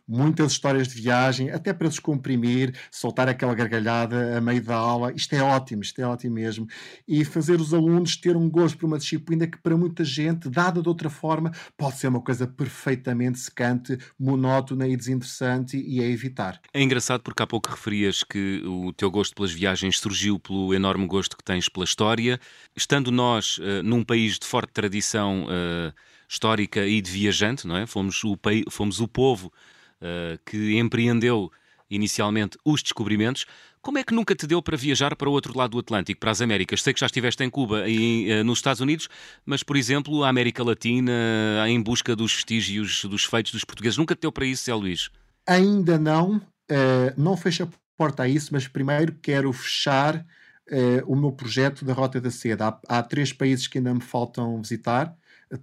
[0.08, 5.14] muitas histórias de viagem, até para descomprimir, soltar aquela gargalhada a meio da aula.
[5.14, 6.68] Isto é ótimo, isto é ótimo mesmo.
[7.08, 10.82] E fazer os alunos ter um gosto por uma disciplina que, para muita gente, dada
[10.82, 16.60] de outra forma, pode ser uma coisa perfeitamente secante, monótona e desinteressante e é evitar.
[16.74, 21.06] É engraçado porque há pouco referias que o teu gosto pelas viagens surgiu pelo enorme
[21.08, 22.40] gosto que tens pela história.
[22.76, 25.94] Estando nós uh, num país de forte tradição uh,
[26.28, 27.86] histórica e de viajante, não é?
[27.86, 28.38] Fomos o,
[28.70, 29.52] fomos o povo
[30.46, 31.52] que empreendeu
[31.92, 33.46] inicialmente os descobrimentos.
[33.82, 36.32] Como é que nunca te deu para viajar para o outro lado do Atlântico, para
[36.32, 36.82] as Américas?
[36.82, 39.10] Sei que já estiveste em Cuba e uh, nos Estados Unidos,
[39.46, 41.12] mas, por exemplo, a América Latina,
[41.68, 45.10] em busca dos vestígios, dos feitos dos portugueses, nunca te deu para isso, Zé Luís?
[45.48, 46.38] Ainda não.
[46.72, 50.26] Uh, não fecha a porta a isso, mas primeiro quero fechar
[51.06, 52.68] o meu projeto da Rota da Seda.
[52.88, 55.14] Há, há três países que ainda me faltam visitar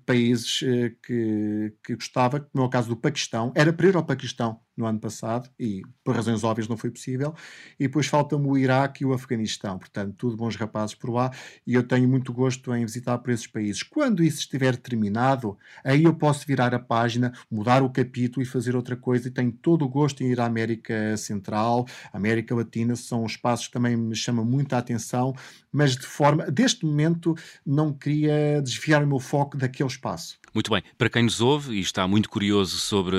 [0.07, 0.61] países
[1.03, 3.53] que, que gostava, como é o caso do Paquistão.
[3.55, 7.35] Era para ir ao Paquistão, no ano passado e por razões óbvias não foi possível.
[7.79, 11.31] E depois falta-me o Iraque e o Afeganistão, portanto, tudo bons rapazes por lá
[11.67, 13.83] e eu tenho muito gosto em visitar por esses países.
[13.83, 18.77] Quando isso estiver terminado, aí eu posso virar a página, mudar o capítulo e fazer
[18.77, 23.27] outra coisa e tenho todo o gosto em ir à América Central, América Latina, são
[23.27, 25.35] espaços que também me chamam muita atenção,
[25.73, 27.35] mas de forma, deste momento,
[27.67, 30.39] não queria desviar o meu foco daquele espaço.
[30.55, 30.83] Muito bem.
[30.97, 33.17] Para quem nos ouve e está muito curioso sobre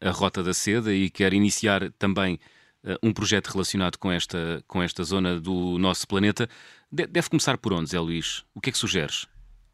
[0.00, 0.52] a Rota da
[0.86, 2.38] Seda e quer iniciar também
[2.84, 6.48] uh, um projeto relacionado com esta, com esta zona do nosso planeta,
[6.90, 8.44] deve começar por onde, Zé Luís?
[8.54, 9.26] O que é que sugeres?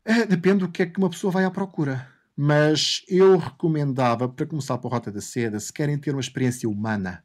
[0.04, 2.08] É, depende do que é que uma pessoa vai à procura.
[2.34, 7.22] Mas eu recomendava, para começar pela Rota da Seda, se querem ter uma experiência humana,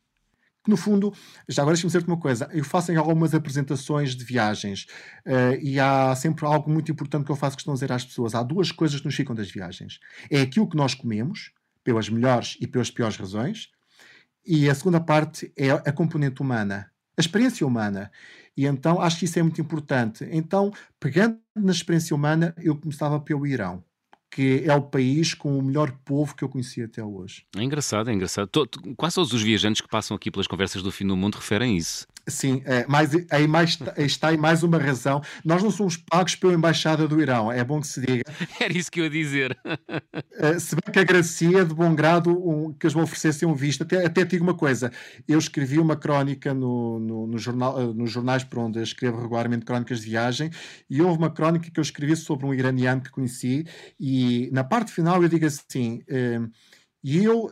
[0.64, 1.14] que no fundo,
[1.48, 4.86] já agora deixa-me dizer-te uma coisa, eu faço em algumas apresentações de viagens
[5.26, 8.36] uh, e há sempre algo muito importante que eu faço questão de dizer às pessoas.
[8.36, 10.00] Há duas coisas que nos ficam das viagens.
[10.30, 11.54] É aquilo que nós comemos,
[11.86, 13.70] pelas melhores e pelas piores razões,
[14.48, 18.12] e a segunda parte é a componente humana, a experiência humana.
[18.56, 20.28] E então acho que isso é muito importante.
[20.32, 23.84] Então, pegando na experiência humana, eu começava pelo Irão
[24.30, 27.46] que é o país com o melhor povo que eu conheci até hoje.
[27.56, 28.50] É engraçado, é engraçado.
[28.96, 32.06] Quase todos os viajantes que passam aqui pelas conversas do fim do mundo referem isso.
[32.28, 35.22] Sim, é, mas aí mais, está aí mais uma razão.
[35.46, 38.24] Nós não somos pagos pela Embaixada do Irão, é bom que se diga.
[38.60, 39.58] Era isso que eu ia dizer.
[39.66, 43.84] Uh, se bem que agradecia de bom grado um, que eles me oferecessem um visto.
[43.84, 44.92] Até, até digo uma coisa:
[45.26, 49.22] eu escrevi uma crónica no, no, no jornal, uh, nos jornais por onde eu escrevo
[49.22, 50.52] regularmente crónicas de viagem,
[50.90, 53.66] e houve uma crónica que eu escrevi sobre um iraniano que conheci,
[53.98, 56.02] e na parte final eu digo assim.
[56.10, 56.52] Uh,
[57.04, 57.50] e eu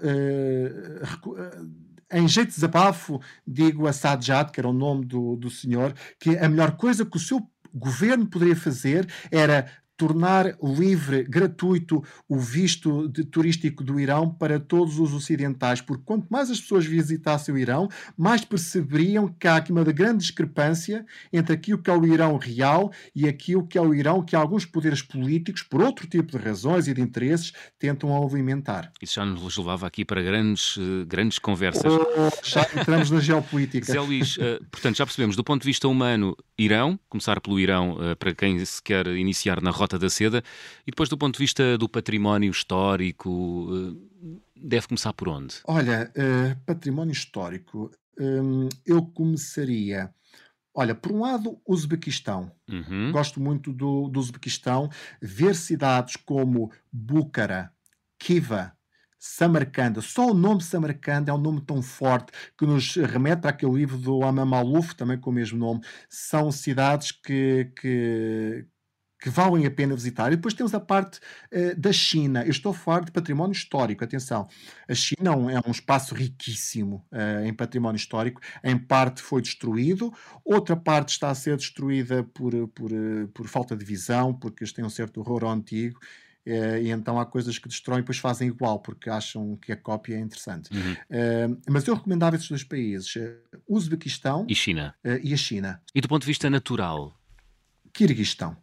[2.11, 6.37] em jeito de desabafo, digo a Sajjad, que era o nome do, do senhor, que
[6.37, 7.41] a melhor coisa que o seu
[7.73, 14.99] governo poderia fazer era tornar livre, gratuito, o visto de, turístico do Irão para todos
[14.99, 19.71] os ocidentais, porque quanto mais as pessoas visitassem o Irão, mais perceberiam que há aqui
[19.71, 23.93] uma grande discrepância entre aquilo que é o Irão real e aquilo que é o
[23.93, 28.91] Irão que alguns poderes políticos, por outro tipo de razões e de interesses, tentam alimentar.
[29.01, 31.85] Isso já nos levava aqui para grandes, uh, grandes conversas.
[31.85, 33.91] Oh, já entramos na geopolítica.
[33.91, 37.93] Zé Luís, uh, portanto, já percebemos, do ponto de vista humano, Irão, começar pelo Irão,
[37.93, 40.43] uh, para quem se quer iniciar na rota Rota da Seda.
[40.85, 45.55] E depois, do ponto de vista do património histórico, eh, deve começar por onde?
[45.65, 50.09] Olha, uh, património histórico, um, eu começaria.
[50.73, 52.51] Olha, por um lado, o Uzbequistão.
[52.69, 53.11] Uhum.
[53.11, 54.89] Gosto muito do, do Uzbequistão.
[55.21, 57.71] Ver cidades como Búcara,
[58.19, 58.73] Kiva,
[59.17, 60.01] Samarcanda.
[60.01, 64.23] Só o nome Samarcanda é um nome tão forte que nos remete àquele livro do
[64.23, 65.81] Amam Maluf, também com o mesmo nome.
[66.09, 68.65] São cidades que, que,
[69.25, 70.31] que valem a pena visitar.
[70.31, 71.17] E depois temos a parte
[71.51, 72.43] uh, da China.
[72.43, 74.47] Eu estou a falar de património histórico, atenção.
[74.87, 78.39] A China é um, é um espaço riquíssimo uh, em património histórico.
[78.63, 83.75] Em parte foi destruído, outra parte está a ser destruída por, por, uh, por falta
[83.75, 85.99] de visão, porque eles têm um certo horror ao antigo.
[86.45, 90.17] e então há coisas que destroem e depois fazem igual, porque acham que a cópia
[90.17, 90.69] é interessante.
[90.71, 91.57] Uhum.
[91.67, 93.15] mas eu recomendava esses dois países:
[93.67, 94.93] o Uzbequistão e, China.
[95.23, 95.81] e a China.
[95.95, 97.19] E do ponto de vista natural?
[97.91, 98.55] Quirguistão.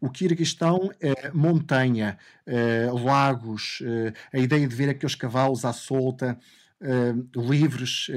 [0.00, 6.38] O Quirguistão é montanha, é, lagos, é, a ideia de ver aqueles cavalos à solta,
[6.84, 8.08] é, livres,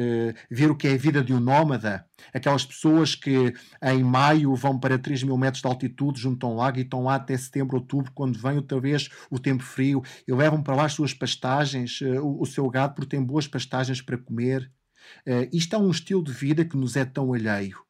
[0.50, 4.80] ver o que é a vida de um nómada, aquelas pessoas que em maio vão
[4.80, 7.78] para 3 mil metros de altitude junto a um lago e estão lá até setembro,
[7.78, 12.02] outubro, quando vem outra vez o tempo frio, e levam para lá as suas pastagens,
[12.02, 14.72] o, o seu gado, porque tem boas pastagens para comer.
[15.52, 17.85] isto é um estilo de vida que nos é tão alheio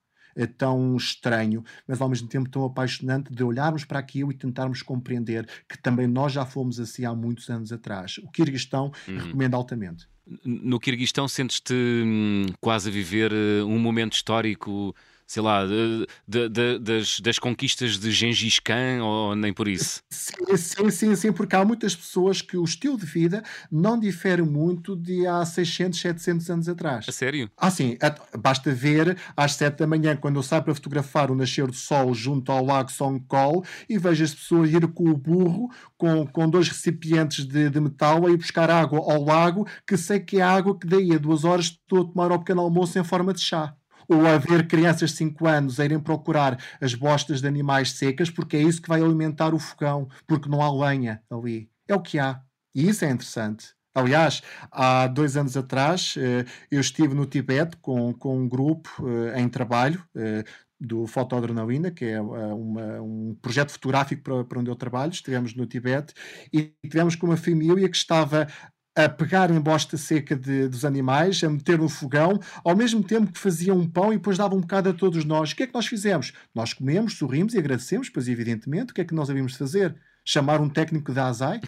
[0.46, 5.48] tão estranho, mas ao mesmo tempo tão apaixonante de olharmos para aquilo e tentarmos compreender
[5.70, 8.18] que também nós já fomos assim há muitos anos atrás.
[8.18, 9.18] O Kirguistão uhum.
[9.18, 10.08] recomendo altamente.
[10.44, 14.96] No Kirguistão sentes-te hum, quase a viver uh, um momento histórico
[15.28, 20.02] sei lá, de, de, de, das, das conquistas de Gengis Khan ou nem por isso?
[20.10, 24.44] Sim, sim, sim, sim, porque há muitas pessoas que o estilo de vida não difere
[24.44, 27.06] muito de há 600, 700 anos atrás.
[27.08, 27.50] A sério?
[27.58, 27.98] Ah, sim.
[28.38, 32.14] Basta ver às 7 da manhã, quando eu saio para fotografar o nascer do sol
[32.14, 36.68] junto ao lago Songkol e vejo as pessoas ir com o burro, com, com dois
[36.68, 40.78] recipientes de, de metal, a ir buscar água ao lago, que sei que é água
[40.78, 43.76] que daí a duas horas estou a tomar ao pequeno almoço em forma de chá
[44.08, 48.58] ou haver crianças de 5 anos a irem procurar as bostas de animais secas, porque
[48.58, 51.70] é isso que vai alimentar o fogão, porque não há lenha ali.
[51.88, 52.42] É o que há.
[52.74, 53.76] E isso é interessante.
[53.96, 59.40] Aliás, há dois anos atrás eh, eu estive no Tibete com, com um grupo eh,
[59.40, 60.44] em trabalho eh,
[60.78, 65.14] do Fotoadrenalina, que é uma, um projeto fotográfico para, para onde eu trabalho.
[65.14, 66.14] Estivemos no Tibete
[66.52, 68.48] e tivemos com uma família que estava
[68.96, 73.32] a pegar em bosta seca de, dos animais, a meter no fogão, ao mesmo tempo
[73.32, 75.52] que faziam um pão e depois davam um bocado a todos nós.
[75.52, 76.32] O que é que nós fizemos?
[76.54, 79.94] Nós comemos, sorrimos e agradecemos, pois evidentemente, o que é que nós havíamos fazer?
[80.24, 81.60] Chamar um técnico da ASAI?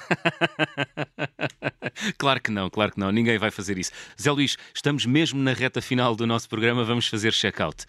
[2.17, 3.91] claro que não, claro que não, ninguém vai fazer isso.
[4.19, 7.85] Zé Luís, estamos mesmo na reta final do nosso programa, vamos fazer check-out.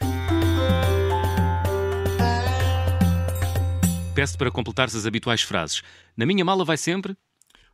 [4.15, 5.81] Peço para completares as habituais frases.
[6.17, 7.17] Na minha mala vai sempre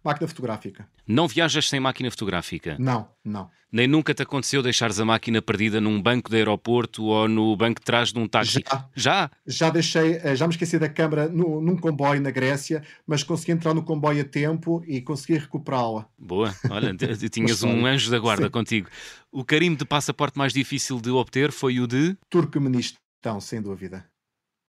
[0.05, 0.87] Máquina fotográfica.
[1.07, 2.77] Não viajas sem máquina fotográfica?
[2.79, 3.49] Não, não.
[3.73, 7.81] Nem nunca te aconteceu deixares a máquina perdida num banco de aeroporto ou no banco
[7.81, 8.63] de trás de um táxi?
[8.71, 8.89] Já.
[8.95, 9.31] Já?
[9.47, 13.53] Já deixei, eh, já me esqueci da câmara no, num comboio na Grécia, mas consegui
[13.53, 16.07] entrar no comboio a tempo e consegui recuperá-la.
[16.19, 16.95] Boa, olha,
[17.33, 18.51] tinhas um anjo da guarda Sim.
[18.51, 18.89] contigo.
[19.33, 22.15] O carimbo de passaporte mais difícil de obter foi o de?
[22.29, 24.05] Turcomenistão, sem dúvida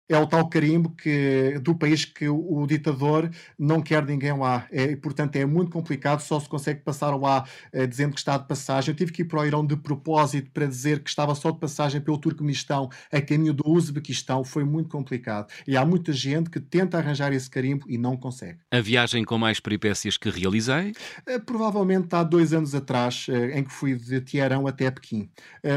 [0.07, 4.67] é o tal carimbo que, do país que o, o ditador não quer ninguém lá.
[4.71, 8.37] É, e, portanto, é muito complicado, só se consegue passar lá é, dizendo que está
[8.37, 8.91] de passagem.
[8.91, 11.59] Eu tive que ir para o Irão de propósito para dizer que estava só de
[11.59, 14.43] passagem pelo Turcomenistão a caminho do Uzbequistão.
[14.43, 15.51] Foi muito complicado.
[15.67, 18.59] E há muita gente que tenta arranjar esse carimbo e não consegue.
[18.71, 20.93] A viagem com mais peripécias que realizei?
[21.25, 25.29] É, provavelmente há dois anos atrás, em que fui de Teherão até Pequim.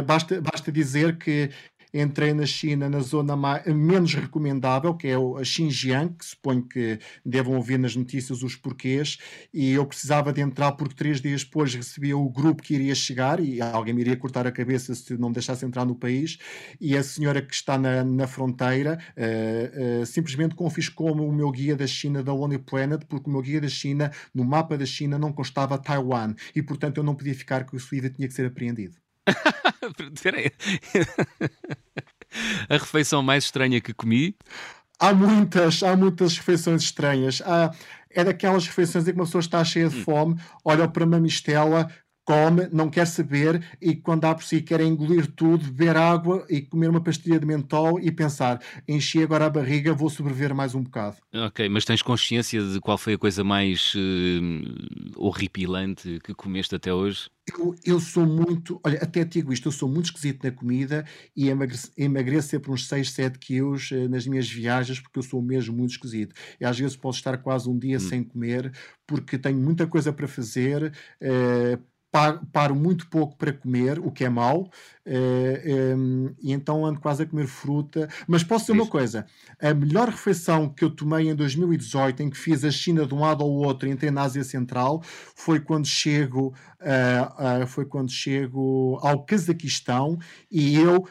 [0.07, 1.51] basta, basta dizer que
[1.93, 6.99] entrei na China na zona mais, menos recomendável, que é a Xinjiang, que suponho que
[7.25, 9.19] devam ouvir nas notícias os porquês,
[9.53, 13.41] e eu precisava de entrar porque três dias depois recebia o grupo que iria chegar
[13.41, 16.39] e alguém me iria cortar a cabeça se não me deixasse entrar no país,
[16.81, 21.77] e a senhora que está na, na fronteira uh, uh, simplesmente confiscou-me o meu guia
[21.77, 25.19] da China da Lonely Planet, porque o meu guia da China, no mapa da China,
[25.19, 28.47] não constava Taiwan, e portanto eu não podia ficar com isso e tinha que ser
[28.47, 28.97] apreendido.
[30.15, 30.53] Espera aí.
[32.69, 34.37] A refeição mais estranha que comi?
[35.01, 37.41] Há muitas, há muitas refeições estranhas.
[37.45, 37.73] Há,
[38.11, 40.03] é daquelas refeições em que uma pessoa está cheia de hum.
[40.03, 41.89] fome, olha para uma mistela,
[42.29, 46.61] come, não quer saber e quando dá por si quer engolir tudo, beber água e
[46.61, 50.83] comer uma pastilha de mentol e pensar, enchi agora a barriga, vou sobreviver mais um
[50.83, 51.17] bocado.
[51.35, 56.93] Ok, mas tens consciência de qual foi a coisa mais uh, horripilante que comeste até
[56.93, 57.31] hoje?
[57.59, 61.49] Eu, eu, sou muito, olha, até digo isto, eu sou muito esquisito na comida e
[61.49, 65.75] emagreço, emagreço sempre uns 6, 7 quilos uh, nas minhas viagens porque eu sou mesmo
[65.75, 66.35] muito esquisito.
[66.61, 68.01] E às vezes posso estar quase um dia hum.
[68.01, 68.71] sem comer
[69.07, 70.93] porque tenho muita coisa para fazer.
[71.23, 71.83] Uh,
[72.19, 74.69] paro, paro, muito pouco para comer, o que é mau,
[75.07, 78.09] eh, ehm, e então ando quase a comer fruta.
[78.27, 78.83] Mas posso dizer Isso.
[78.83, 79.27] uma coisa:
[79.61, 83.21] a melhor refeição que eu tomei em 2018, em que fiz a China de um
[83.21, 85.01] lado ao outro e entrei na Ásia Central,
[85.37, 90.19] foi quando chego, uh, uh, foi quando chego ao Cazaquistão
[90.51, 91.07] e eu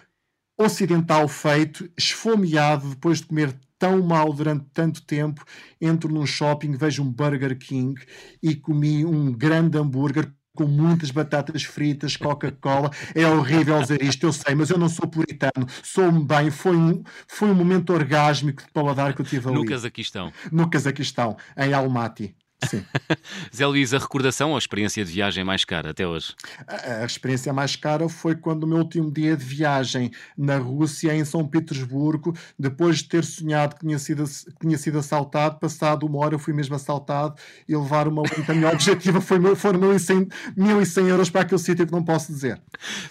[0.60, 5.46] ocidental feito, esfomeado depois de comer tão mal durante tanto tempo,
[5.80, 8.02] entro num shopping, vejo um Burger King
[8.42, 12.90] e comi um grande hambúrguer com muitas batatas fritas, Coca-Cola.
[13.14, 16.50] É horrível dizer isto, eu sei, mas eu não sou puritano, sou-me bem.
[16.50, 19.60] Foi um, foi um momento orgásmico de paladar que eu tive ali.
[19.60, 20.34] No Cazaquistão.
[20.52, 22.36] No Cazaquistão, em Almaty.
[22.66, 22.84] Sim.
[23.56, 26.34] Zé Luís, a recordação ou a experiência de viagem mais cara até hoje?
[26.68, 31.14] A, a, experiência mais cara foi quando o meu último dia de viagem na Rússia,
[31.14, 36.06] em São Petersburgo, depois de ter sonhado que tinha sido, que tinha sido assaltado, passado
[36.06, 37.36] uma hora eu fui mesmo assaltado
[37.68, 41.92] e levar uma a minha objetiva foi, foram 1.100, 1.100 euros para aquele sítio que
[41.92, 42.60] não posso dizer.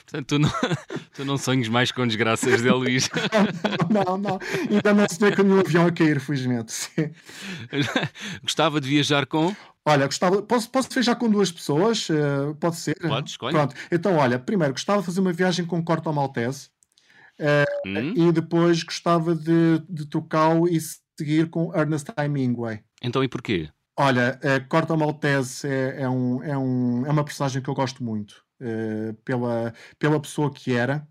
[0.04, 0.50] Portanto, tu não,
[1.14, 3.08] tu não sonhas mais com desgraças, Zé Luís?
[3.90, 4.38] não, não, não.
[4.70, 6.72] Ainda não se vê com nenhum avião a cair, felizmente.
[6.72, 7.10] Sim.
[8.42, 9.56] Gostava de viajar com com?
[9.84, 12.08] Olha, gostava, posso, posso fechar com duas pessoas?
[12.08, 12.96] Uh, pode ser?
[12.98, 13.54] Pode, escolhe.
[13.54, 13.74] Pronto.
[13.90, 16.70] Então, olha, primeiro, gostava de fazer uma viagem com Corto Maltese.
[17.38, 18.14] Uh, hum?
[18.16, 20.78] E depois gostava de, de trocá-lo e
[21.18, 22.80] seguir com Ernest Hemingway.
[23.02, 23.68] Então e porquê?
[23.98, 28.02] Olha, uh, Corto Maltese é, é, um, é, um, é uma personagem que eu gosto
[28.02, 31.06] muito uh, pela, pela pessoa que era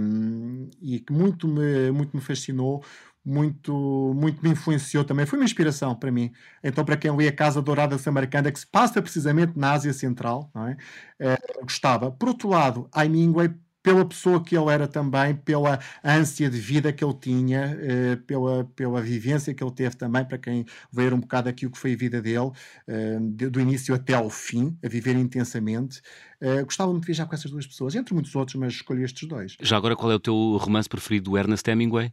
[0.00, 2.84] um, e que muito me, muito me fascinou,
[3.24, 5.26] muito, muito me influenciou também.
[5.26, 6.32] Foi uma inspiração para mim.
[6.62, 10.50] Então, para quem lê A Casa Dourada Samarcanda, que se passa precisamente na Ásia Central,
[10.54, 10.76] não é?
[11.20, 12.10] Uh, gostava.
[12.10, 13.48] Por outro lado, Hemingway
[13.84, 18.64] pela pessoa que ele era também, pela ânsia de vida que ele tinha, eh, pela,
[18.74, 21.92] pela vivência que ele teve também, para quem ver um bocado aqui o que foi
[21.92, 22.50] a vida dele,
[22.88, 26.00] eh, do início até ao fim, a viver intensamente.
[26.40, 29.28] Eh, gostava muito de viajar com essas duas pessoas, entre muitos outros, mas escolhi estes
[29.28, 29.54] dois.
[29.60, 32.10] Já agora, qual é o teu romance preferido do Ernest Hemingway?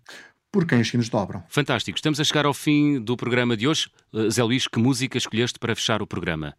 [0.52, 1.44] Por quem os sinos dobram.
[1.48, 1.98] Fantástico.
[1.98, 3.90] Estamos a chegar ao fim do programa de hoje.
[4.30, 6.56] Zé Luís, que música escolheste para fechar o programa?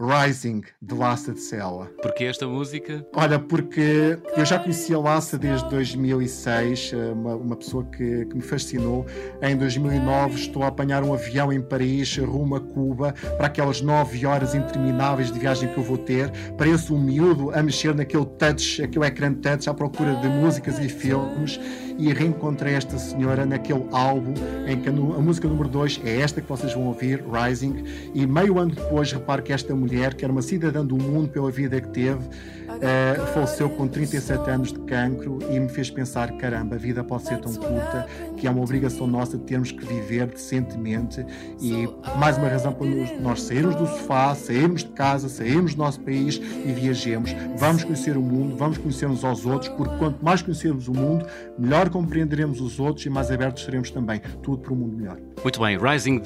[0.00, 1.90] Rising, de Lassa de Sela.
[2.00, 3.04] Porquê esta música?
[3.16, 8.40] Olha, porque eu já conhecia Lassa desde 2006, eh, uma, uma pessoa que, que, me
[8.40, 9.04] fascinou.
[9.42, 14.24] Em 2009 estou a apanhar um avião em Paris, rumo a Cuba, para aquelas nove
[14.24, 16.30] horas intermináveis de viagem que eu vou ter.
[16.56, 20.88] Pareço um miúdo a mexer naquele touch, aquele ecrã touch, à procura de músicas e
[20.88, 21.58] filmes
[21.98, 24.32] e reencontrei esta senhora naquele álbum
[24.66, 27.84] em que a, música número 2 é esta que vocês vão ouvir, Rising,
[28.14, 31.50] e meio ano depois reparo que esta mulher, que era uma cidadã do mundo pela
[31.50, 36.76] vida que teve, uh, faleceu com 37 anos de cancro e me fez pensar: caramba,
[36.76, 41.24] a vida pode ser tão curta que é uma obrigação nossa termos que viver decentemente.
[41.60, 42.86] E mais uma razão para
[43.20, 47.34] nós sairmos do sofá, sairmos de casa, sairmos do nosso país e viajemos.
[47.56, 51.26] Vamos conhecer o mundo, vamos conhecer uns aos outros, porque quanto mais conhecermos o mundo,
[51.58, 54.20] melhor compreenderemos os outros e mais abertos seremos também.
[54.42, 55.18] Tudo para um mundo melhor.
[55.42, 56.20] Muito bem, Rising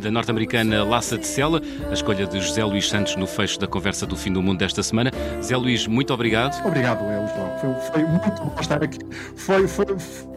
[0.00, 4.06] da norte-americana Laça de Sela, a escolha de José Luís Santos no fecho da conversa
[4.06, 5.10] do fim do mundo desta semana.
[5.42, 6.64] Zé Luís, muito obrigado.
[6.66, 7.58] Obrigado, eu, João.
[7.58, 8.98] Foi, foi muito bom estar aqui.
[9.36, 9.86] Foi, foi,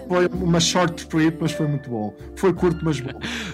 [0.08, 2.14] foi uma short trip, mas foi muito bom.
[2.36, 3.12] Foi curto, mas bom.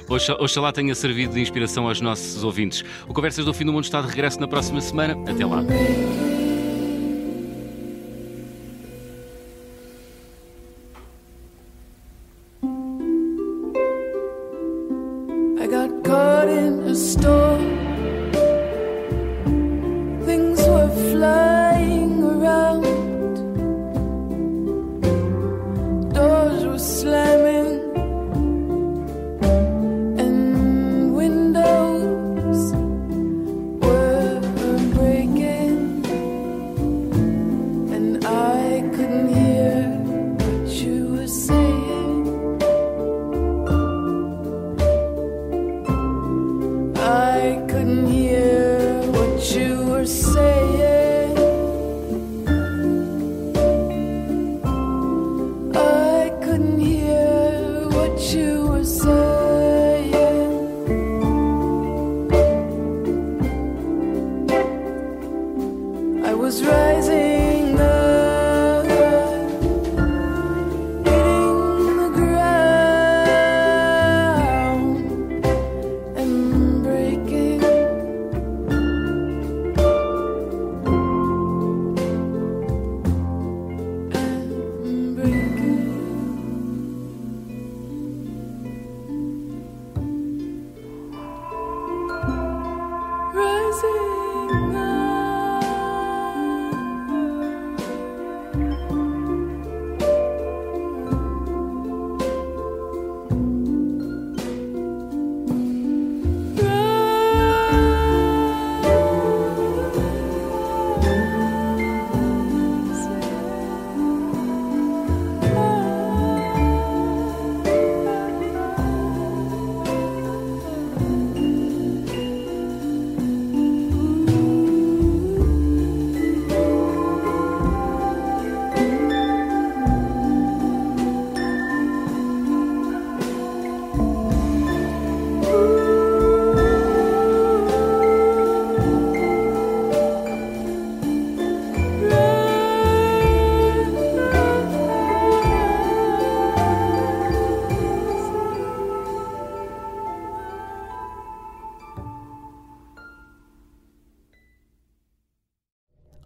[0.40, 2.84] Oxalá tenha servido de inspiração aos nossos ouvintes.
[3.08, 5.16] O Conversas do Fim do Mundo está de regresso na próxima semana.
[5.30, 5.64] Até lá.